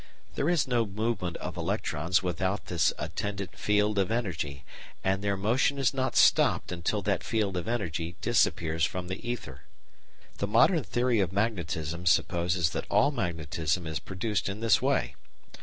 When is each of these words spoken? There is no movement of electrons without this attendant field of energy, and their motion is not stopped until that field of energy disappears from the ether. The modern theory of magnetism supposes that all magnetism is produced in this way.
There 0.33 0.49
is 0.49 0.67
no 0.67 0.83
movement 0.87 1.37
of 1.37 1.55
electrons 1.55 2.23
without 2.23 2.65
this 2.65 2.91
attendant 2.97 3.55
field 3.55 3.99
of 3.99 4.09
energy, 4.09 4.65
and 5.03 5.21
their 5.21 5.37
motion 5.37 5.77
is 5.77 5.93
not 5.93 6.15
stopped 6.15 6.71
until 6.71 7.03
that 7.03 7.23
field 7.23 7.55
of 7.55 7.67
energy 7.67 8.15
disappears 8.19 8.83
from 8.83 9.09
the 9.09 9.29
ether. 9.29 9.61
The 10.39 10.47
modern 10.47 10.83
theory 10.83 11.19
of 11.19 11.31
magnetism 11.31 12.07
supposes 12.07 12.71
that 12.71 12.87
all 12.89 13.11
magnetism 13.11 13.85
is 13.85 13.99
produced 13.99 14.49
in 14.49 14.59
this 14.59 14.81
way. 14.81 15.13